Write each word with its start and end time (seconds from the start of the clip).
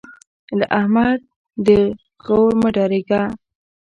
له 0.59 0.65
احمد 0.79 1.19
د 1.65 1.67
غور 2.25 2.51
مه 2.61 2.69
ډارېږه. 2.75 3.21